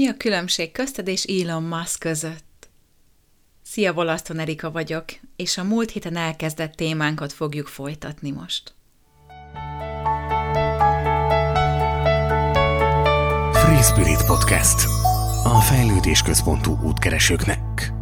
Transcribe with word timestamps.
Mi 0.00 0.08
a 0.08 0.16
különbség 0.16 0.72
közted 0.72 1.08
és 1.08 1.24
Elon 1.24 1.62
Musk 1.62 1.98
között? 1.98 2.68
Szia, 3.62 3.92
Volaszton 3.92 4.38
Erika 4.38 4.70
vagyok, 4.70 5.04
és 5.36 5.58
a 5.58 5.64
múlt 5.64 5.90
héten 5.90 6.16
elkezdett 6.16 6.72
témánkat 6.72 7.32
fogjuk 7.32 7.66
folytatni 7.66 8.30
most. 8.30 8.74
Free 13.52 13.82
Spirit 13.82 14.26
Podcast. 14.26 14.86
A 15.44 15.60
fejlődés 15.60 16.22
központú 16.22 16.78
útkeresőknek. 16.82 17.92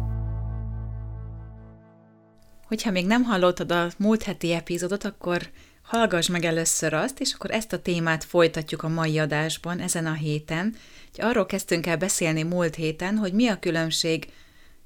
Hogyha 2.67 2.91
még 2.91 3.05
nem 3.05 3.23
hallottad 3.23 3.71
a 3.71 3.87
múlt 3.97 4.23
heti 4.23 4.53
epizódot, 4.53 5.03
akkor 5.03 5.49
hallgass 5.81 6.27
meg 6.27 6.43
először 6.43 6.93
azt, 6.93 7.19
és 7.19 7.33
akkor 7.33 7.51
ezt 7.51 7.73
a 7.73 7.81
témát 7.81 8.23
folytatjuk 8.23 8.83
a 8.83 8.87
mai 8.87 9.19
adásban, 9.19 9.79
ezen 9.79 10.05
a 10.05 10.13
héten. 10.13 10.75
Úgyhogy 11.09 11.29
arról 11.29 11.45
kezdtünk 11.45 11.85
el 11.85 11.97
beszélni 11.97 12.43
múlt 12.43 12.75
héten, 12.75 13.17
hogy 13.17 13.33
mi 13.33 13.47
a 13.47 13.59
különbség 13.59 14.27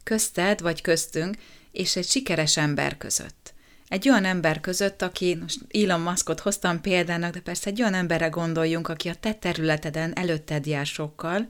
közted 0.04 0.62
vagy 0.62 0.82
köztünk 0.82 1.36
és 1.72 1.96
egy 1.96 2.08
sikeres 2.08 2.58
ember 2.58 2.98
között. 2.98 3.54
Egy 3.88 4.10
olyan 4.10 4.26
ember 4.26 4.60
között, 4.60 5.02
aki, 5.02 5.36
most 5.36 5.60
Elon 5.70 6.02
Muskot 6.02 6.40
hoztam 6.40 6.82
példának, 6.82 7.34
de 7.34 7.40
persze 7.40 7.70
egy 7.70 7.82
olyan 7.82 7.94
emberre 7.94 8.28
gondoljunk, 8.28 8.88
aki 8.88 9.10
a 9.10 9.16
te 9.16 9.34
területeden 9.34 10.18
előtted 10.18 10.66
jár 10.66 10.86
sokkal, 10.86 11.50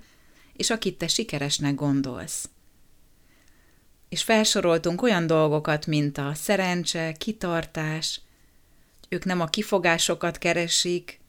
és 0.54 0.70
akit 0.70 0.98
te 0.98 1.08
sikeresnek 1.08 1.76
gondolsz. 1.76 2.50
És 4.10 4.24
felsoroltunk 4.24 5.02
olyan 5.02 5.28
dolgokat, 5.28 5.86
mint 5.86 6.18
a 6.18 6.32
szerencse, 6.34 7.12
kitartás, 7.12 8.22
ők 9.10 9.26
nem 9.26 9.42
a 9.42 9.48
kifogásokat 9.48 10.38
keresik, 10.38 11.20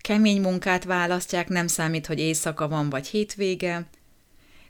kemény 0.00 0.40
munkát 0.40 0.84
választják, 0.84 1.48
nem 1.48 1.66
számít, 1.66 2.06
hogy 2.06 2.18
éjszaka 2.18 2.68
van 2.68 2.90
vagy 2.90 3.06
hétvége, 3.06 3.86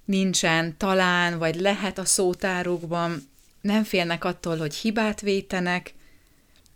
nincsen 0.05 0.77
talán 0.77 1.39
vagy 1.39 1.61
lehet 1.61 1.99
a 1.99 2.05
szótárukban, 2.05 3.29
nem 3.61 3.85
félnek 3.85 4.25
attól, 4.25 4.57
hogy 4.57 4.75
hibát 4.75 5.21
vétenek, 5.21 5.95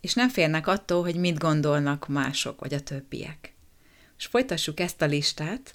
és 0.00 0.14
nem 0.14 0.28
félnek 0.28 0.67
attól, 0.67 1.03
hogy 1.03 1.17
mit 1.17 1.39
gondolnak 1.39 2.09
mások 2.09 2.61
vagy 2.61 2.75
a 2.75 2.81
többiek. 2.81 3.55
És 4.19 4.27
folytassuk 4.27 4.81
ezt 4.81 5.03
a 5.03 5.06
listát. 5.06 5.75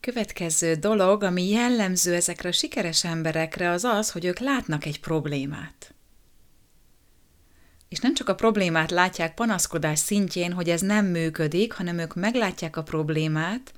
Következő 0.00 0.74
dolog, 0.74 1.22
ami 1.22 1.48
jellemző 1.48 2.14
ezekre 2.14 2.48
a 2.48 2.52
sikeres 2.52 3.04
emberekre, 3.04 3.70
az 3.70 3.84
az, 3.84 4.10
hogy 4.10 4.24
ők 4.24 4.38
látnak 4.38 4.84
egy 4.84 5.00
problémát 5.00 5.91
és 7.92 7.98
nem 7.98 8.14
csak 8.14 8.28
a 8.28 8.34
problémát 8.34 8.90
látják 8.90 9.34
panaszkodás 9.34 9.98
szintjén, 9.98 10.52
hogy 10.52 10.68
ez 10.68 10.80
nem 10.80 11.06
működik, 11.06 11.72
hanem 11.72 11.98
ők 11.98 12.14
meglátják 12.14 12.76
a 12.76 12.82
problémát, 12.82 13.72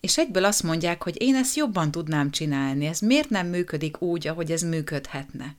és 0.00 0.18
egyből 0.18 0.44
azt 0.44 0.62
mondják, 0.62 1.02
hogy 1.02 1.22
én 1.22 1.34
ezt 1.34 1.56
jobban 1.56 1.90
tudnám 1.90 2.30
csinálni, 2.30 2.86
ez 2.86 2.98
miért 3.00 3.30
nem 3.30 3.46
működik 3.46 4.00
úgy, 4.00 4.26
ahogy 4.26 4.52
ez 4.52 4.62
működhetne. 4.62 5.56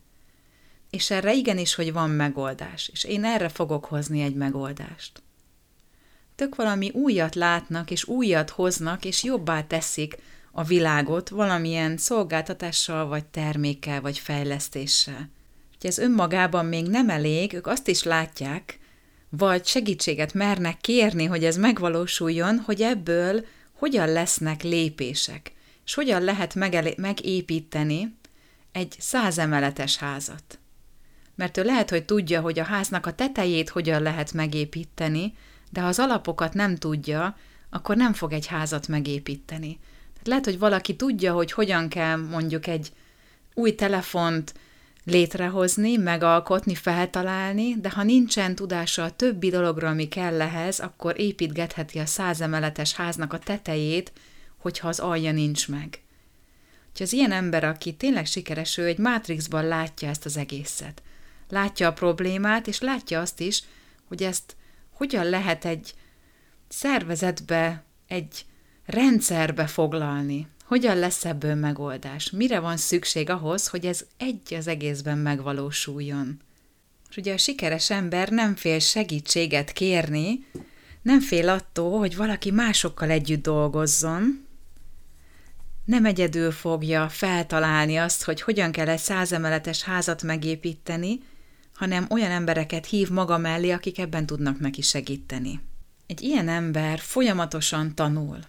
És 0.89 1.11
erre 1.11 1.33
igenis, 1.33 1.75
hogy 1.75 1.93
van 1.93 2.09
megoldás, 2.09 2.89
és 2.93 3.03
én 3.03 3.23
erre 3.23 3.49
fogok 3.49 3.85
hozni 3.85 4.21
egy 4.21 4.35
megoldást. 4.35 5.21
Tök 6.35 6.55
valami 6.55 6.89
újat 6.89 7.35
látnak, 7.35 7.91
és 7.91 8.07
újat 8.07 8.49
hoznak, 8.49 9.05
és 9.05 9.23
jobbá 9.23 9.63
teszik 9.63 10.17
a 10.51 10.63
világot 10.63 11.29
valamilyen 11.29 11.97
szolgáltatással, 11.97 13.07
vagy 13.07 13.25
termékkel, 13.25 14.01
vagy 14.01 14.19
fejlesztéssel 14.19 15.29
hogy 15.81 15.89
ez 15.89 15.97
önmagában 15.97 16.65
még 16.65 16.87
nem 16.87 17.09
elég, 17.09 17.53
ők 17.53 17.67
azt 17.67 17.87
is 17.87 18.03
látják, 18.03 18.79
vagy 19.29 19.65
segítséget 19.65 20.33
mernek 20.33 20.77
kérni, 20.77 21.25
hogy 21.25 21.43
ez 21.43 21.57
megvalósuljon, 21.57 22.57
hogy 22.57 22.81
ebből 22.81 23.45
hogyan 23.73 24.11
lesznek 24.11 24.63
lépések, 24.63 25.51
és 25.85 25.93
hogyan 25.93 26.21
lehet 26.23 26.55
megépíteni 26.95 28.15
egy 28.71 28.95
százemeletes 28.99 29.97
házat. 29.97 30.59
Mert 31.35 31.57
ő 31.57 31.63
lehet, 31.63 31.89
hogy 31.89 32.05
tudja, 32.05 32.41
hogy 32.41 32.59
a 32.59 32.63
háznak 32.63 33.05
a 33.05 33.13
tetejét 33.13 33.69
hogyan 33.69 34.01
lehet 34.01 34.33
megépíteni, 34.33 35.33
de 35.69 35.81
ha 35.81 35.87
az 35.87 35.99
alapokat 35.99 36.53
nem 36.53 36.75
tudja, 36.75 37.37
akkor 37.69 37.95
nem 37.95 38.13
fog 38.13 38.33
egy 38.33 38.45
házat 38.45 38.87
megépíteni. 38.87 39.79
Tehát 40.11 40.27
lehet, 40.27 40.45
hogy 40.45 40.59
valaki 40.59 40.95
tudja, 40.95 41.33
hogy 41.33 41.51
hogyan 41.51 41.89
kell 41.89 42.17
mondjuk 42.17 42.67
egy 42.67 42.91
új 43.53 43.75
telefont 43.75 44.53
létrehozni, 45.03 45.97
megalkotni, 45.97 46.75
feltalálni, 46.75 47.75
de 47.79 47.89
ha 47.89 48.03
nincsen 48.03 48.55
tudása 48.55 49.03
a 49.03 49.11
többi 49.11 49.49
dologra, 49.49 49.89
ami 49.89 50.07
kell 50.07 50.41
ehhez, 50.41 50.79
akkor 50.79 51.19
építgetheti 51.19 51.99
a 51.99 52.05
százemeletes 52.05 52.93
háznak 52.93 53.33
a 53.33 53.39
tetejét, 53.39 54.11
hogyha 54.57 54.87
az 54.87 54.99
alja 54.99 55.31
nincs 55.31 55.67
meg. 55.67 56.01
Úgyhogy 56.89 57.05
az 57.05 57.13
ilyen 57.13 57.31
ember, 57.31 57.63
aki 57.63 57.93
tényleg 57.93 58.25
sikeres, 58.25 58.77
ő 58.77 58.85
egy 58.85 58.97
mátrixban 58.97 59.67
látja 59.67 60.09
ezt 60.09 60.25
az 60.25 60.37
egészet. 60.37 61.01
Látja 61.49 61.87
a 61.87 61.93
problémát, 61.93 62.67
és 62.67 62.79
látja 62.79 63.19
azt 63.19 63.39
is, 63.39 63.63
hogy 64.07 64.23
ezt 64.23 64.55
hogyan 64.89 65.25
lehet 65.25 65.65
egy 65.65 65.93
szervezetbe, 66.67 67.83
egy 68.07 68.45
rendszerbe 68.85 69.67
foglalni, 69.67 70.47
hogyan 70.71 70.97
lesz 70.97 71.25
ebből 71.25 71.55
megoldás? 71.55 72.29
Mire 72.29 72.59
van 72.59 72.77
szükség 72.77 73.29
ahhoz, 73.29 73.67
hogy 73.67 73.85
ez 73.85 74.05
egy 74.17 74.53
az 74.53 74.67
egészben 74.67 75.17
megvalósuljon? 75.17 76.39
És 77.09 77.17
ugye 77.17 77.33
a 77.33 77.37
sikeres 77.37 77.89
ember 77.89 78.29
nem 78.29 78.55
fél 78.55 78.79
segítséget 78.79 79.71
kérni, 79.71 80.45
nem 81.01 81.19
fél 81.19 81.49
attól, 81.49 81.99
hogy 81.99 82.15
valaki 82.15 82.51
másokkal 82.51 83.09
együtt 83.09 83.41
dolgozzon, 83.41 84.47
nem 85.85 86.05
egyedül 86.05 86.51
fogja 86.51 87.09
feltalálni 87.09 87.97
azt, 87.97 88.23
hogy 88.23 88.41
hogyan 88.41 88.71
kell 88.71 88.87
egy 88.87 88.99
százemeletes 88.99 89.83
házat 89.83 90.23
megépíteni, 90.23 91.19
hanem 91.73 92.07
olyan 92.09 92.31
embereket 92.31 92.85
hív 92.85 93.09
maga 93.09 93.37
mellé, 93.37 93.71
akik 93.71 93.99
ebben 93.99 94.25
tudnak 94.25 94.59
neki 94.59 94.81
segíteni. 94.81 95.61
Egy 96.07 96.21
ilyen 96.21 96.47
ember 96.47 96.99
folyamatosan 96.99 97.95
tanul 97.95 98.39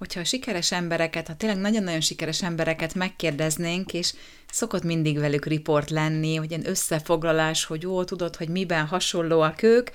hogyha 0.00 0.20
a 0.20 0.24
sikeres 0.24 0.72
embereket, 0.72 1.26
ha 1.26 1.36
tényleg 1.36 1.58
nagyon-nagyon 1.58 2.00
sikeres 2.00 2.42
embereket 2.42 2.94
megkérdeznénk, 2.94 3.92
és 3.92 4.12
szokott 4.50 4.82
mindig 4.82 5.18
velük 5.18 5.46
riport 5.46 5.90
lenni, 5.90 6.34
hogy 6.34 6.50
ilyen 6.50 6.68
összefoglalás, 6.68 7.64
hogy 7.64 7.82
jó, 7.82 8.04
tudod, 8.04 8.36
hogy 8.36 8.48
miben 8.48 8.86
hasonlóak 8.86 9.62
ők, 9.62 9.90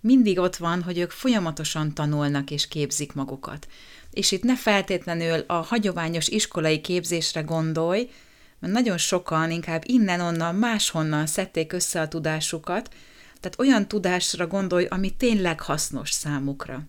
mindig 0.00 0.38
ott 0.38 0.56
van, 0.56 0.82
hogy 0.82 0.98
ők 0.98 1.10
folyamatosan 1.10 1.94
tanulnak 1.94 2.50
és 2.50 2.68
képzik 2.68 3.12
magukat. 3.12 3.68
És 4.10 4.32
itt 4.32 4.42
ne 4.42 4.56
feltétlenül 4.56 5.44
a 5.46 5.54
hagyományos 5.54 6.28
iskolai 6.28 6.80
képzésre 6.80 7.40
gondolj, 7.40 8.10
mert 8.58 8.72
nagyon 8.72 8.98
sokan 8.98 9.50
inkább 9.50 9.82
innen-onnan, 9.86 10.54
máshonnan 10.54 11.26
szedték 11.26 11.72
össze 11.72 12.00
a 12.00 12.08
tudásukat, 12.08 12.94
tehát 13.40 13.58
olyan 13.58 13.88
tudásra 13.88 14.46
gondolj, 14.46 14.84
ami 14.84 15.10
tényleg 15.10 15.60
hasznos 15.60 16.10
számukra 16.10 16.86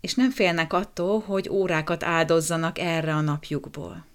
és 0.00 0.14
nem 0.14 0.30
félnek 0.30 0.72
attól, 0.72 1.20
hogy 1.20 1.48
órákat 1.48 2.02
áldozzanak 2.02 2.78
erre 2.78 3.14
a 3.14 3.20
napjukból. 3.20 4.06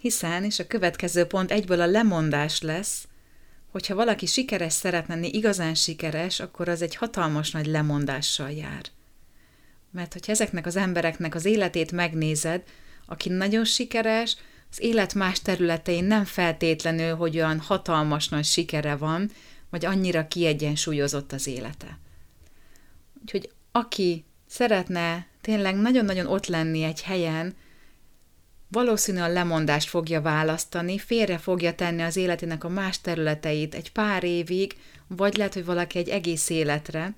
Hiszen, 0.00 0.44
és 0.44 0.58
a 0.58 0.66
következő 0.66 1.24
pont 1.24 1.50
egyből 1.50 1.80
a 1.80 1.86
lemondás 1.86 2.60
lesz, 2.60 3.06
hogyha 3.70 3.94
valaki 3.94 4.26
sikeres 4.26 4.72
szeretne 4.72 5.14
lenni, 5.14 5.28
igazán 5.28 5.74
sikeres, 5.74 6.40
akkor 6.40 6.68
az 6.68 6.82
egy 6.82 6.94
hatalmas 6.94 7.50
nagy 7.50 7.66
lemondással 7.66 8.50
jár. 8.50 8.82
Mert 9.90 10.12
hogyha 10.12 10.32
ezeknek 10.32 10.66
az 10.66 10.76
embereknek 10.76 11.34
az 11.34 11.44
életét 11.44 11.92
megnézed, 11.92 12.62
aki 13.06 13.28
nagyon 13.28 13.64
sikeres, 13.64 14.36
az 14.70 14.80
élet 14.80 15.14
más 15.14 15.40
területein 15.40 16.04
nem 16.04 16.24
feltétlenül, 16.24 17.14
hogy 17.14 17.36
olyan 17.36 17.60
hatalmas 17.60 18.28
nagy 18.28 18.44
sikere 18.44 18.96
van, 18.96 19.30
vagy 19.70 19.84
annyira 19.84 20.28
kiegyensúlyozott 20.28 21.32
az 21.32 21.46
élete. 21.46 21.98
Úgyhogy 23.22 23.50
aki 23.72 24.24
szeretne 24.46 25.26
tényleg 25.40 25.76
nagyon-nagyon 25.76 26.26
ott 26.26 26.46
lenni 26.46 26.82
egy 26.82 27.02
helyen, 27.02 27.54
valószínűleg 28.68 29.30
a 29.30 29.32
lemondást 29.32 29.88
fogja 29.88 30.20
választani, 30.20 30.98
félre 30.98 31.38
fogja 31.38 31.74
tenni 31.74 32.02
az 32.02 32.16
életének 32.16 32.64
a 32.64 32.68
más 32.68 33.00
területeit 33.00 33.74
egy 33.74 33.92
pár 33.92 34.24
évig, 34.24 34.76
vagy 35.06 35.36
lehet, 35.36 35.54
hogy 35.54 35.64
valaki 35.64 35.98
egy 35.98 36.08
egész 36.08 36.48
életre, 36.48 37.14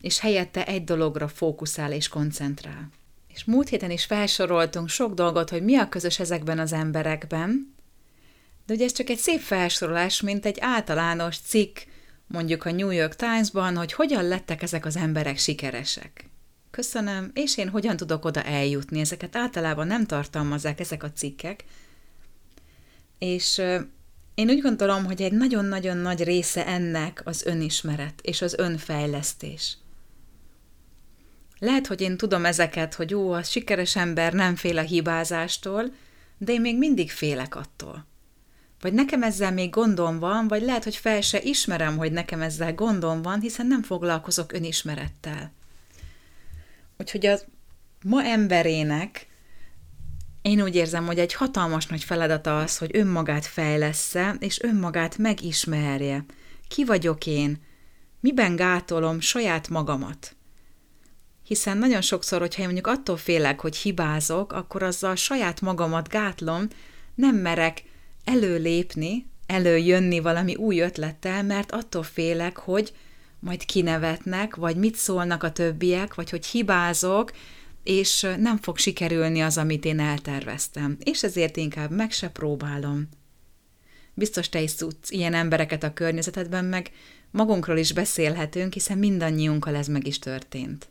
és 0.00 0.20
helyette 0.20 0.66
egy 0.66 0.84
dologra 0.84 1.28
fókuszál 1.28 1.92
és 1.92 2.08
koncentrál. 2.08 2.90
És 3.28 3.44
múlt 3.44 3.68
héten 3.68 3.90
is 3.90 4.04
felsoroltunk 4.04 4.88
sok 4.88 5.14
dolgot, 5.14 5.50
hogy 5.50 5.62
mi 5.62 5.76
a 5.76 5.88
közös 5.88 6.18
ezekben 6.18 6.58
az 6.58 6.72
emberekben, 6.72 7.74
de 8.66 8.74
ugye 8.74 8.84
ez 8.84 8.92
csak 8.92 9.08
egy 9.08 9.18
szép 9.18 9.40
felsorolás, 9.40 10.20
mint 10.20 10.46
egy 10.46 10.56
általános 10.60 11.38
cikk, 11.38 11.78
mondjuk 12.26 12.64
a 12.64 12.72
New 12.72 12.90
York 12.90 13.16
Times-ban, 13.16 13.76
hogy 13.76 13.92
hogyan 13.92 14.28
lettek 14.28 14.62
ezek 14.62 14.84
az 14.84 14.96
emberek 14.96 15.38
sikeresek. 15.38 16.28
Köszönöm, 16.70 17.30
és 17.34 17.56
én 17.56 17.68
hogyan 17.68 17.96
tudok 17.96 18.24
oda 18.24 18.42
eljutni. 18.42 19.00
Ezeket 19.00 19.36
általában 19.36 19.86
nem 19.86 20.06
tartalmazzák 20.06 20.80
ezek 20.80 21.02
a 21.02 21.12
cikkek. 21.12 21.64
És 23.18 23.58
én 24.34 24.48
úgy 24.48 24.60
gondolom, 24.60 25.04
hogy 25.04 25.22
egy 25.22 25.32
nagyon-nagyon 25.32 25.96
nagy 25.96 26.22
része 26.24 26.66
ennek 26.66 27.20
az 27.24 27.42
önismeret 27.44 28.20
és 28.22 28.42
az 28.42 28.54
önfejlesztés. 28.54 29.76
Lehet, 31.58 31.86
hogy 31.86 32.00
én 32.00 32.16
tudom 32.16 32.44
ezeket, 32.44 32.94
hogy 32.94 33.10
jó, 33.10 33.32
a 33.32 33.42
sikeres 33.42 33.96
ember 33.96 34.32
nem 34.32 34.56
fél 34.56 34.78
a 34.78 34.82
hibázástól, 34.82 35.92
de 36.38 36.52
én 36.52 36.60
még 36.60 36.78
mindig 36.78 37.10
félek 37.10 37.54
attól. 37.54 38.06
Vagy 38.84 38.92
nekem 38.92 39.22
ezzel 39.22 39.52
még 39.52 39.70
gondom 39.70 40.18
van, 40.18 40.48
vagy 40.48 40.62
lehet, 40.62 40.84
hogy 40.84 40.96
fel 40.96 41.20
se 41.20 41.40
ismerem, 41.42 41.96
hogy 41.96 42.12
nekem 42.12 42.42
ezzel 42.42 42.74
gondom 42.74 43.22
van, 43.22 43.40
hiszen 43.40 43.66
nem 43.66 43.82
foglalkozok 43.82 44.52
önismerettel. 44.52 45.52
Úgyhogy 46.98 47.26
az 47.26 47.44
ma 48.02 48.24
emberének 48.24 49.26
én 50.42 50.62
úgy 50.62 50.74
érzem, 50.74 51.06
hogy 51.06 51.18
egy 51.18 51.34
hatalmas 51.34 51.86
nagy 51.86 52.04
feladata 52.04 52.58
az, 52.58 52.78
hogy 52.78 52.90
önmagát 52.92 53.46
fejlessze, 53.46 54.36
és 54.38 54.62
önmagát 54.62 55.18
megismerje. 55.18 56.24
Ki 56.68 56.84
vagyok 56.84 57.26
én? 57.26 57.62
Miben 58.20 58.56
gátolom 58.56 59.20
saját 59.20 59.68
magamat? 59.68 60.36
Hiszen 61.42 61.78
nagyon 61.78 62.00
sokszor, 62.00 62.40
hogyha 62.40 62.60
én 62.60 62.64
mondjuk 62.66 62.86
attól 62.86 63.16
félek, 63.16 63.60
hogy 63.60 63.76
hibázok, 63.76 64.52
akkor 64.52 64.82
azzal 64.82 65.14
saját 65.14 65.60
magamat 65.60 66.08
gátlom, 66.08 66.68
nem 67.14 67.36
merek 67.36 67.82
előlépni, 68.24 69.26
előjönni 69.46 70.20
valami 70.20 70.54
új 70.54 70.80
ötlettel, 70.80 71.42
mert 71.42 71.72
attól 71.72 72.02
félek, 72.02 72.56
hogy 72.56 72.92
majd 73.38 73.64
kinevetnek, 73.64 74.54
vagy 74.54 74.76
mit 74.76 74.96
szólnak 74.96 75.42
a 75.42 75.52
többiek, 75.52 76.14
vagy 76.14 76.30
hogy 76.30 76.46
hibázok, 76.46 77.32
és 77.82 78.26
nem 78.38 78.56
fog 78.56 78.78
sikerülni 78.78 79.42
az, 79.42 79.58
amit 79.58 79.84
én 79.84 80.00
elterveztem, 80.00 80.96
és 81.02 81.22
ezért 81.22 81.56
inkább 81.56 81.90
meg 81.90 82.12
se 82.12 82.28
próbálom. 82.28 83.08
Biztos 84.14 84.48
te 84.48 84.60
is 84.60 84.74
tudsz 84.74 85.10
ilyen 85.10 85.34
embereket 85.34 85.82
a 85.82 85.92
környezetedben, 85.92 86.64
meg 86.64 86.90
magunkról 87.30 87.76
is 87.76 87.92
beszélhetünk, 87.92 88.72
hiszen 88.72 88.98
mindannyiunkkal 88.98 89.74
ez 89.74 89.86
meg 89.86 90.06
is 90.06 90.18
történt. 90.18 90.88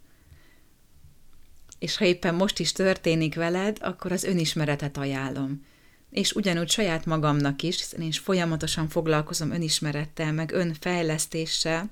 És 1.80 1.98
ha 1.98 2.06
éppen 2.06 2.36
most 2.36 2.60
is 2.60 2.72
történik 2.72 3.36
veled, 3.36 3.78
akkor 3.82 4.12
az 4.12 4.24
önismeretet 4.24 4.98
ajánlom. 4.98 5.66
És 6.14 6.32
ugyanúgy 6.32 6.70
saját 6.70 7.06
magamnak 7.06 7.62
is, 7.62 7.78
hiszen 7.78 8.02
én 8.02 8.08
is 8.08 8.20
folyamatosan 8.20 8.88
foglalkozom 8.88 9.52
önismerettel, 9.52 10.32
meg 10.32 10.52
önfejlesztéssel, 10.52 11.90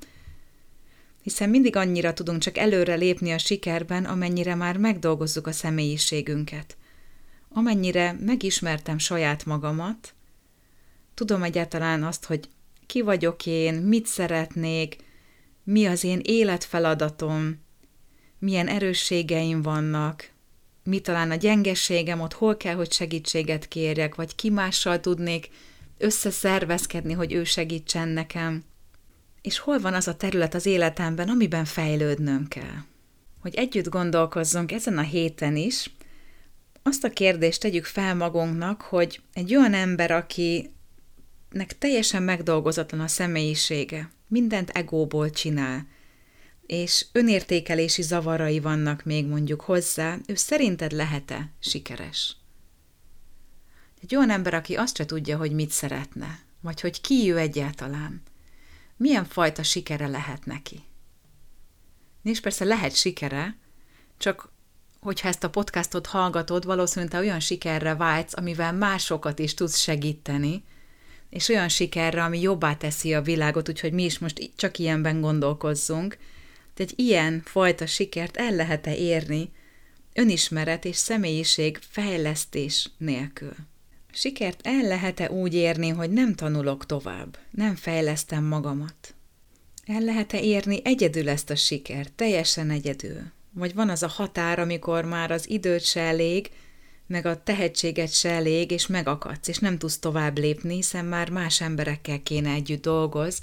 hiszen 1.22 1.50
mindig 1.50 1.76
annyira 1.76 2.14
tudunk 2.14 2.42
csak 2.42 2.58
előre 2.58 2.96
lépni 2.96 3.32
a 3.32 3.38
sikerben, 3.38 4.06
amennyire 4.06 4.56
már 4.56 4.78
megdolgozzuk 4.78 5.48
a 5.48 5.52
személyiségünket. 5.52 6.78
Amennyire 7.50 8.18
megismertem 8.20 8.98
saját 8.98 9.46
magamat, 9.46 10.14
tudom 11.14 11.44
egyáltalán 11.44 12.04
azt, 12.04 12.26
hogy 12.26 12.50
ki 12.86 13.02
vagyok 13.02 13.46
én, 13.46 13.74
mit 13.74 14.06
szeretnék, 14.06 14.96
mi 15.64 15.86
az 15.86 16.04
én 16.04 16.20
életfeladatom, 16.24 17.60
milyen 18.40 18.68
erősségeim 18.68 19.62
vannak, 19.62 20.31
mi 20.84 21.00
talán 21.00 21.32
a 21.32 21.36
gyengességem, 21.36 22.22
ott 22.22 22.34
hol 22.34 22.58
kell, 22.58 22.76
hogy 22.76 22.92
segítséget 22.92 23.68
kérjek, 23.68 24.16
vagy 24.16 24.36
ki 24.36 24.50
mással 24.50 25.00
tudnék 25.00 25.50
összeszervezkedni, 25.98 27.14
hogy 27.14 27.34
ő 27.34 27.44
segítsen 27.44 28.08
nekem 28.08 28.64
és 29.42 29.60
hol 29.60 29.80
van 29.80 29.94
az 29.94 30.08
a 30.08 30.16
terület 30.16 30.54
az 30.54 30.66
életemben, 30.66 31.30
amiben 31.30 31.66
fejlődnöm 31.66 32.48
kell. 32.48 32.84
Hogy 33.42 33.56
együtt 33.56 33.90
gondolkozzunk 33.90 34.72
ezen 34.72 34.98
a 34.98 35.02
héten 35.02 35.56
is, 35.56 35.92
azt 36.84 37.04
a 37.04 37.10
kérdést 37.10 37.62
tegyük 37.62 37.86
fel 37.86 38.16
magunknak, 38.16 38.82
hogy 38.82 39.22
egy 39.34 39.56
olyan 39.56 39.74
ember, 39.74 40.12
akinek 40.12 41.78
teljesen 41.78 42.24
megdolgozatlan 42.24 43.02
a 43.02 43.08
személyisége, 43.08 44.10
mindent 44.28 44.70
egóból 44.70 45.30
csinál, 45.30 45.88
és 46.66 47.06
önértékelési 47.12 48.02
zavarai 48.02 48.60
vannak 48.60 49.04
még 49.04 49.26
mondjuk 49.28 49.62
hozzá, 49.62 50.18
ő 50.28 50.36
szerinted 50.36 50.92
lehet-e 50.92 51.52
sikeres? 51.60 52.36
Egy 54.02 54.16
olyan 54.16 54.30
ember, 54.30 54.54
aki 54.54 54.76
azt 54.76 54.96
se 54.96 55.06
tudja, 55.06 55.38
hogy 55.38 55.52
mit 55.52 55.70
szeretne, 55.70 56.40
vagy 56.62 56.82
hogy 56.82 57.02
ki 57.02 57.32
ő 57.32 57.38
egyáltalán, 57.38 58.22
milyen 58.98 59.26
fajta 59.26 59.64
sikere 59.64 60.08
lehet 60.08 60.46
neki. 60.46 60.84
És 62.24 62.40
persze 62.40 62.66
lehet 62.66 62.96
sikere, 62.96 63.58
csak 64.18 64.52
hogyha 65.00 65.28
ezt 65.28 65.44
a 65.44 65.50
podcastot 65.50 66.06
hallgatod, 66.06 66.66
valószínűleg 66.66 67.12
te 67.12 67.20
olyan 67.20 67.40
sikerre 67.40 67.96
vágysz, 67.96 68.38
amivel 68.38 68.74
másokat 68.74 69.40
is 69.40 69.54
tudsz 69.54 69.78
segíteni, 69.78 70.64
és 71.30 71.50
olyan 71.50 71.70
sikerre, 71.70 72.24
ami 72.24 72.40
jobbá 72.40 72.76
teszi 72.76 73.14
a 73.14 73.22
világot, 73.22 73.70
úgyhogy 73.70 73.94
mi 73.94 74.04
is 74.04 74.20
most 74.20 74.52
csak 74.56 74.78
ilyenben 74.78 75.22
gondolkozzunk. 75.22 76.18
Egy 76.82 76.94
ilyen 76.96 77.42
fajta 77.46 77.86
sikert 77.86 78.38
el 78.38 78.56
lehet-e 78.56 78.96
érni 78.96 79.50
önismeret 80.14 80.86
és 80.86 80.96
személyiség 80.96 81.80
fejlesztés 81.90 82.90
nélkül? 82.98 83.56
Sikert 84.12 84.60
el 84.64 84.82
lehet-e 84.82 85.32
úgy 85.32 85.54
érni, 85.54 85.90
hogy 85.90 86.12
nem 86.12 86.36
tanulok 86.36 86.86
tovább, 86.86 87.38
nem 87.52 87.76
fejlesztem 87.76 88.44
magamat? 88.44 89.16
El 89.86 90.02
lehet-e 90.02 90.40
érni 90.40 90.80
egyedül 90.84 91.30
ezt 91.30 91.50
a 91.50 91.56
sikert, 91.56 92.12
teljesen 92.14 92.70
egyedül? 92.70 93.22
Vagy 93.54 93.74
van 93.74 93.90
az 93.90 94.04
a 94.04 94.08
határ, 94.08 94.60
amikor 94.60 95.06
már 95.06 95.32
az 95.32 95.50
időt 95.50 95.84
se 95.84 96.02
elég, 96.02 96.50
meg 97.08 97.26
a 97.26 97.44
tehetséget 97.44 98.14
se 98.14 98.30
elég, 98.30 98.72
és 98.72 98.88
megakadsz, 98.88 99.48
és 99.48 99.58
nem 99.58 99.78
tudsz 99.78 100.00
tovább 100.00 100.38
lépni, 100.38 100.76
hiszen 100.76 101.06
már 101.06 101.30
más 101.30 101.62
emberekkel 101.62 102.24
kéne 102.24 102.52
együtt 102.52 102.82
dolgoz, 102.82 103.40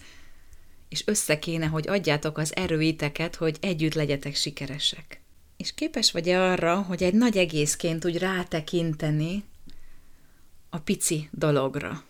és 0.89 1.03
össze 1.07 1.39
kéne, 1.39 1.67
hogy 1.67 1.89
adjátok 1.89 2.39
az 2.39 2.57
erőiteket, 2.57 3.37
hogy 3.37 3.57
együtt 3.61 3.95
legyetek 3.95 4.35
sikeresek. 4.35 5.21
És 5.57 5.75
képes 5.75 6.13
vagy-e 6.13 6.43
arra, 6.43 6.77
hogy 6.83 7.03
egy 7.03 7.15
nagy 7.15 7.37
egészként 7.37 8.05
úgy 8.05 8.19
rátekinteni, 8.19 9.45
a 10.71 10.79
pici 10.79 11.29
dologra. 11.33 12.05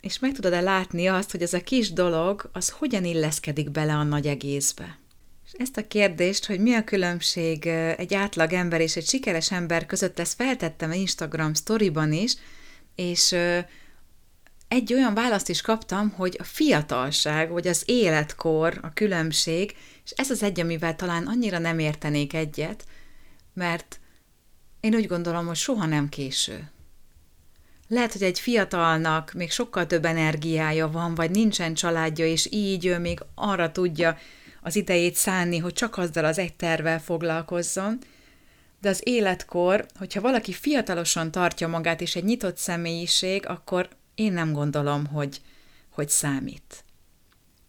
És 0.00 0.18
meg 0.18 0.32
tudod-e 0.32 0.60
látni 0.60 1.06
azt, 1.06 1.30
hogy 1.30 1.42
ez 1.42 1.52
a 1.52 1.60
kis 1.60 1.92
dolog, 1.92 2.50
az 2.52 2.68
hogyan 2.68 3.04
illeszkedik 3.04 3.70
bele 3.70 3.92
a 3.94 4.02
nagy 4.02 4.26
egészbe? 4.26 4.98
És 5.46 5.52
ezt 5.52 5.76
a 5.76 5.86
kérdést, 5.86 6.46
hogy 6.46 6.60
mi 6.60 6.74
a 6.74 6.84
különbség 6.84 7.66
egy 7.96 8.14
átlag 8.14 8.52
ember 8.52 8.80
és 8.80 8.96
egy 8.96 9.06
sikeres 9.06 9.52
ember 9.52 9.86
között, 9.86 10.18
ezt 10.18 10.34
feltettem 10.34 10.92
Instagram 10.92 11.54
storyban 11.54 12.12
is, 12.12 12.34
és 12.94 13.34
egy 14.68 14.94
olyan 14.94 15.14
választ 15.14 15.48
is 15.48 15.60
kaptam, 15.60 16.10
hogy 16.10 16.36
a 16.40 16.44
fiatalság, 16.44 17.50
vagy 17.50 17.66
az 17.66 17.82
életkor 17.86 18.78
a 18.82 18.92
különbség, 18.92 19.76
és 20.04 20.10
ez 20.10 20.30
az 20.30 20.42
egy, 20.42 20.60
amivel 20.60 20.96
talán 20.96 21.26
annyira 21.26 21.58
nem 21.58 21.78
értenék 21.78 22.34
egyet, 22.34 22.84
mert 23.54 24.00
én 24.80 24.94
úgy 24.94 25.06
gondolom, 25.06 25.46
hogy 25.46 25.56
soha 25.56 25.86
nem 25.86 26.08
késő. 26.08 26.70
Lehet, 27.88 28.12
hogy 28.12 28.22
egy 28.22 28.40
fiatalnak 28.40 29.32
még 29.32 29.50
sokkal 29.50 29.86
több 29.86 30.04
energiája 30.04 30.90
van, 30.90 31.14
vagy 31.14 31.30
nincsen 31.30 31.74
családja, 31.74 32.26
és 32.26 32.48
így 32.50 32.86
ő 32.86 32.98
még 32.98 33.20
arra 33.34 33.72
tudja 33.72 34.18
az 34.62 34.76
idejét 34.76 35.14
szánni, 35.14 35.58
hogy 35.58 35.72
csak 35.72 35.96
azzal 35.96 36.24
az 36.24 36.38
egy 36.38 36.54
tervel 36.54 37.00
foglalkozzon, 37.00 37.98
de 38.80 38.88
az 38.88 39.00
életkor, 39.04 39.86
hogyha 39.98 40.20
valaki 40.20 40.52
fiatalosan 40.52 41.30
tartja 41.30 41.68
magát, 41.68 42.00
és 42.00 42.16
egy 42.16 42.24
nyitott 42.24 42.56
személyiség, 42.56 43.46
akkor 43.48 43.88
én 44.16 44.32
nem 44.32 44.52
gondolom, 44.52 45.06
hogy, 45.06 45.40
hogy 45.90 46.08
számít. 46.08 46.84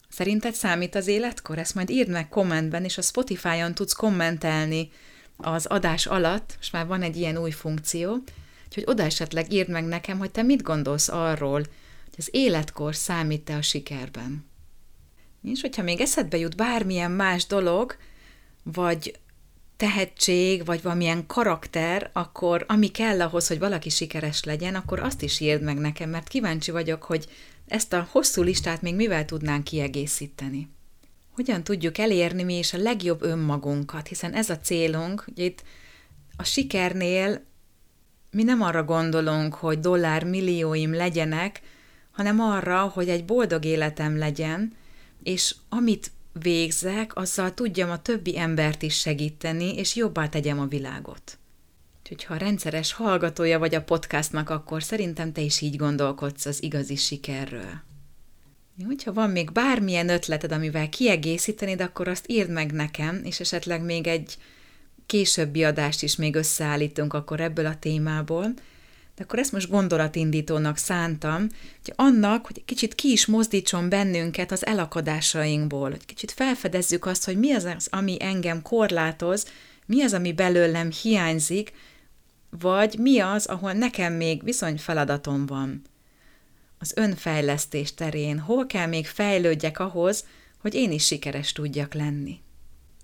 Szerinted 0.10 0.54
számít 0.54 0.96
az 0.96 1.08
életkor? 1.08 1.58
Ezt 1.58 1.75
majd 1.75 1.89
írd 1.89 2.10
meg 2.10 2.30
kommentben, 2.30 2.84
és 2.84 2.98
a 2.98 3.01
Spotify-on 3.01 3.74
tudsz 3.74 3.94
kommentelni 3.94 4.92
az 5.38 5.66
adás 5.66 6.06
alatt, 6.06 6.58
és 6.60 6.72
már 6.72 6.88
van 6.88 7.01
egy 7.01 7.18
ilyen 7.18 7.38
új 7.38 7.51
funkció, 7.51 8.24
Úgyhogy 8.68 8.84
oda 8.86 9.04
esetleg 9.04 9.54
írd 9.54 9.70
meg 9.70 9.86
nekem, 9.86 10.18
hogy 10.18 10.32
te 10.32 10.42
mit 10.42 10.62
gondolsz 10.62 11.10
arról, 11.10 11.60
hogy 12.04 12.16
az 12.18 12.30
életkor 12.32 12.96
számít-e 12.96 13.56
a 13.56 13.62
sikerben. 13.62 14.46
És 15.44 15.62
hogyha 15.62 15.84
még 15.84 16.01
eszedbe 16.01 16.38
jut 16.38 16.56
bármilyen 16.56 17.12
más 17.12 17.46
dolog, 17.46 17.98
vagy 18.63 19.20
tehetség, 19.77 20.65
vagy 20.65 20.81
valamilyen 20.81 21.25
karakter, 21.25 22.10
akkor 22.13 22.65
ami 22.67 22.88
kell 22.88 23.22
ahhoz, 23.22 23.48
hogy 23.48 23.60
valaki 23.60 23.89
sikeres 23.89 24.43
legyen, 24.43 24.75
akkor 24.75 25.00
azt 25.00 25.22
is 25.22 25.39
írd 25.39 25.62
meg 25.62 25.77
nekem, 25.77 26.10
mert 26.10 26.27
kíváncsi 26.27 26.72
vagyok, 26.72 27.03
hogy 27.03 27.25
ezt 27.67 27.93
a 27.93 28.07
hosszú 28.12 28.41
listát 28.41 28.81
még 28.81 28.96
mivel 28.96 29.25
tudnánk 29.25 29.63
kiegészíteni. 29.63 30.69
Hogyan 31.31 31.63
tudjuk 31.63 31.98
elérni 31.98 32.43
mi 32.43 32.57
is 32.57 32.74
a 32.74 32.77
legjobb 32.77 33.22
önmagunkat, 33.22 34.07
hiszen 34.07 34.34
ez 34.34 34.50
a 34.50 34.60
célunk, 34.60 35.19
hogy 35.19 35.39
itt 35.39 35.63
a 36.38 36.43
sikernél 36.43 37.46
mi 38.31 38.43
nem 38.43 38.62
arra 38.62 38.84
gondolunk, 38.84 39.53
hogy 39.53 39.79
dollár 39.79 40.24
millióim 40.24 40.93
legyenek, 40.93 41.62
hanem 42.12 42.39
arra, 42.39 42.81
hogy 42.81 43.10
egy 43.10 43.25
boldog 43.25 43.65
életem 43.65 44.17
legyen, 44.17 44.74
és 45.24 45.55
amit 45.69 46.12
végzek, 46.41 47.15
azzal 47.15 47.53
tudjam 47.53 47.89
a 47.89 48.01
többi 48.01 48.38
embert 48.38 48.82
is 48.82 49.00
segíteni, 49.00 49.75
és 49.75 49.96
jobbá 49.96 50.29
tegyem 50.29 50.60
a 50.60 50.65
világot. 50.65 51.38
Úgyhogy 52.00 52.24
ha 52.24 52.38
rendszeres 52.38 52.91
hallgatója 52.91 53.60
vagy 53.60 53.75
a 53.75 53.84
podcastnak, 53.84 54.50
akkor 54.50 54.84
szerintem 54.84 55.32
te 55.32 55.41
is 55.41 55.62
így 55.62 55.75
gondolkodsz 55.75 56.46
az 56.46 56.63
igazi 56.63 56.96
sikerről. 56.96 57.82
Hogyha 58.86 59.13
van 59.13 59.29
még 59.29 59.51
bármilyen 59.51 60.10
ötleted, 60.10 60.51
amivel 60.51 60.89
kiegészítenéd, 60.89 61.82
akkor 61.82 62.08
azt 62.08 62.25
írd 62.27 62.50
meg 62.50 62.72
nekem, 62.72 63.22
és 63.24 63.39
esetleg 63.39 63.82
még 63.82 64.08
egy 64.08 64.38
későbbi 65.06 65.63
adást 65.63 66.03
is 66.03 66.15
még 66.15 66.36
összeállítunk 66.36 67.13
akkor 67.13 67.39
ebből 67.39 67.65
a 67.65 67.79
témából, 67.79 68.53
de 69.18 69.24
akkor 69.24 69.40
ezt 69.40 69.52
most 69.52 69.70
gondolatindítónak 69.70 70.78
szántam, 70.78 71.50
hogy 71.84 71.94
annak, 71.96 72.46
hogy 72.46 72.66
kicsit 72.66 72.96
ki 72.96 73.12
is 73.12 73.26
mozdítson 73.26 73.90
bennünket 73.90 74.52
az 74.52 74.66
elakadásainkból, 74.66 75.90
hogy 75.90 76.06
kicsit 76.06 76.32
felfedezzük 76.32 77.06
azt, 77.06 77.26
hogy 77.26 77.38
mi 77.38 77.52
az, 77.52 77.88
ami 77.90 78.18
engem 78.20 78.62
korlátoz, 78.62 79.46
mi 79.86 80.02
az, 80.02 80.14
ami 80.14 80.34
belőlem 80.34 80.92
hiányzik, 80.92 81.72
vagy 82.50 82.98
mi 83.00 83.20
az, 83.20 83.46
ahol 83.46 83.74
nekem 83.74 84.14
még 84.14 84.44
viszony 84.44 84.78
feladatom 84.78 85.46
van. 85.46 85.82
Az 86.80 86.92
önfejlesztés 86.96 87.94
terén 87.94 88.40
hol 88.40 88.66
kell 88.66 88.88
még 88.88 89.08
fejlődjek 89.08 89.80
ahhoz, 89.80 90.26
hogy 90.58 90.74
én 90.74 90.92
is 90.92 91.06
sikeres 91.06 91.52
tudjak 91.52 91.94
lenni. 91.94 92.40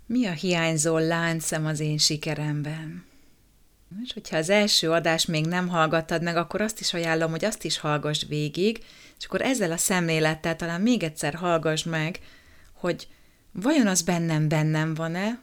Mi 0.05 0.25
a 0.25 0.31
hiányzó 0.31 0.97
láncem 0.97 1.65
az 1.65 1.79
én 1.79 1.97
sikeremben? 1.97 3.12
És 4.03 4.13
hogyha 4.13 4.37
az 4.37 4.49
első 4.49 4.91
adást 4.91 5.27
még 5.27 5.45
nem 5.45 5.67
hallgattad 5.67 6.23
meg, 6.23 6.35
akkor 6.35 6.61
azt 6.61 6.79
is 6.79 6.93
ajánlom, 6.93 7.31
hogy 7.31 7.45
azt 7.45 7.63
is 7.63 7.77
hallgass 7.77 8.23
végig, 8.27 8.83
és 9.19 9.25
akkor 9.25 9.41
ezzel 9.41 9.71
a 9.71 9.77
szemlélettel 9.77 10.55
talán 10.55 10.81
még 10.81 11.03
egyszer 11.03 11.33
hallgass 11.33 11.83
meg, 11.83 12.19
hogy 12.73 13.07
vajon 13.51 13.87
az 13.87 14.01
bennem 14.01 14.47
bennem 14.47 14.93
van-e, 14.93 15.39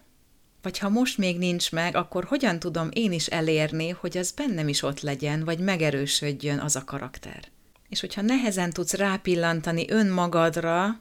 vagy 0.63 0.79
ha 0.79 0.89
most 0.89 1.19
még 1.19 1.39
nincs 1.39 1.73
meg, 1.73 1.97
akkor 1.97 2.25
hogyan 2.25 2.59
tudom 2.59 2.89
én 2.93 3.13
is 3.13 3.27
elérni, 3.27 3.89
hogy 3.89 4.19
az 4.19 4.33
bennem 4.33 4.69
is 4.69 4.83
ott 4.83 5.01
legyen, 5.01 5.45
vagy 5.45 5.59
megerősödjön 5.59 6.59
az 6.59 6.77
a 6.77 6.85
karakter. 6.85 7.45
És 7.89 8.01
hogyha 8.01 8.23
nehezen 8.23 8.71
tudsz 8.71 8.95
rápillantani 8.95 9.91
önmagadra, 9.91 11.01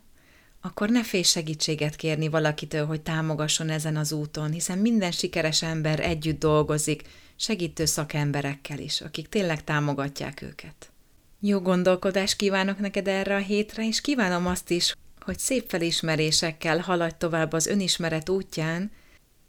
akkor 0.61 0.89
ne 0.89 1.03
félj 1.03 1.23
segítséget 1.23 1.95
kérni 1.95 2.27
valakitől, 2.27 2.85
hogy 2.85 3.01
támogasson 3.01 3.69
ezen 3.69 3.95
az 3.95 4.11
úton, 4.11 4.51
hiszen 4.51 4.77
minden 4.77 5.11
sikeres 5.11 5.63
ember 5.63 5.99
együtt 5.99 6.39
dolgozik, 6.39 7.01
segítő 7.35 7.85
szakemberekkel 7.85 8.79
is, 8.79 9.01
akik 9.01 9.29
tényleg 9.29 9.63
támogatják 9.63 10.41
őket. 10.41 10.91
Jó 11.39 11.59
gondolkodást 11.59 12.35
kívánok 12.35 12.79
neked 12.79 13.07
erre 13.07 13.35
a 13.35 13.39
hétre, 13.39 13.87
és 13.87 14.01
kívánom 14.01 14.47
azt 14.47 14.69
is, 14.71 14.95
hogy 15.19 15.39
szép 15.39 15.69
felismerésekkel 15.69 16.79
haladj 16.79 17.15
tovább 17.17 17.53
az 17.53 17.67
önismeret 17.67 18.29
útján, 18.29 18.91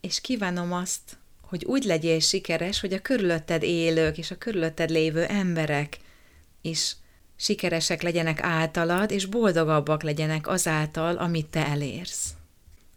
és 0.00 0.20
kívánom 0.20 0.72
azt, 0.72 1.18
hogy 1.40 1.64
úgy 1.64 1.84
legyél 1.84 2.20
sikeres, 2.20 2.80
hogy 2.80 2.92
a 2.92 3.00
körülötted 3.00 3.62
élők 3.62 4.18
és 4.18 4.30
a 4.30 4.38
körülötted 4.38 4.90
lévő 4.90 5.24
emberek 5.24 5.98
is 6.60 6.96
sikeresek 7.40 8.02
legyenek 8.02 8.42
általad, 8.42 9.10
és 9.10 9.26
boldogabbak 9.26 10.02
legyenek 10.02 10.46
azáltal, 10.46 11.16
amit 11.16 11.46
te 11.46 11.66
elérsz. 11.66 12.34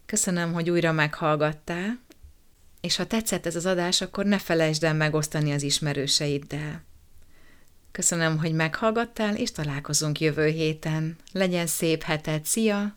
Köszönöm, 0.06 0.52
hogy 0.52 0.70
újra 0.70 0.92
meghallgattál, 0.92 2.00
és 2.80 2.96
ha 2.96 3.06
tetszett 3.06 3.46
ez 3.46 3.56
az 3.56 3.66
adás, 3.66 4.00
akkor 4.00 4.24
ne 4.24 4.38
felejtsd 4.38 4.84
el 4.84 4.94
megosztani 4.94 5.52
az 5.52 5.62
ismerőseiddel. 5.62 6.82
Köszönöm, 7.92 8.38
hogy 8.38 8.52
meghallgattál, 8.52 9.36
és 9.36 9.52
találkozunk 9.52 10.20
jövő 10.20 10.46
héten. 10.46 11.16
Legyen 11.32 11.66
szép 11.66 12.02
heted, 12.02 12.44
szia! 12.44 12.96